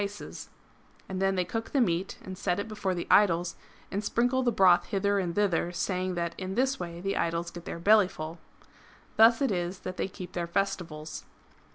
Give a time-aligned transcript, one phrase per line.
[0.01, 0.15] And Chap.
[0.15, 0.17] LXI.
[0.17, 0.35] THE BACSI AND THE
[1.13, 3.55] SENSIN 3O3 then they cook the meat, and set it before the idols,
[3.91, 7.65] and sprinkle the broth hither and thither, saying that in this way the idols get
[7.65, 8.39] their bellyful.
[9.17, 11.25] Thus it is that they keep their festivals.